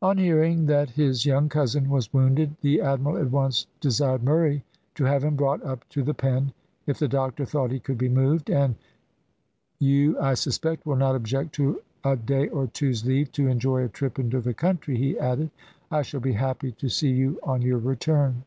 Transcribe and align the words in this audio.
On 0.00 0.16
hearing 0.16 0.64
that 0.68 0.88
his 0.88 1.26
young 1.26 1.50
cousin 1.50 1.90
was 1.90 2.14
wounded, 2.14 2.56
the 2.62 2.80
admiral 2.80 3.18
at 3.18 3.30
once 3.30 3.66
desired 3.78 4.22
Murray 4.22 4.64
to 4.94 5.04
have 5.04 5.22
him 5.22 5.36
brought 5.36 5.62
up 5.62 5.86
to 5.90 6.02
the 6.02 6.14
Pen, 6.14 6.54
if 6.86 6.98
the 6.98 7.06
doctor 7.06 7.44
thought 7.44 7.70
he 7.70 7.78
could 7.78 7.98
be 7.98 8.08
moved, 8.08 8.48
"and 8.48 8.76
you, 9.78 10.18
I 10.18 10.32
suspect, 10.32 10.86
will 10.86 10.96
not 10.96 11.14
object 11.14 11.54
to 11.56 11.82
a 12.02 12.16
day 12.16 12.48
or 12.48 12.68
two's 12.68 13.04
leave 13.04 13.32
to 13.32 13.48
enjoy 13.48 13.84
a 13.84 13.90
trip 13.90 14.18
into 14.18 14.40
the 14.40 14.54
country," 14.54 14.96
he 14.96 15.18
added; 15.18 15.50
"I 15.90 16.00
shall 16.00 16.20
be 16.20 16.32
happy 16.32 16.72
to 16.72 16.88
see 16.88 17.10
you 17.10 17.38
on 17.42 17.60
your 17.60 17.80
return." 17.80 18.44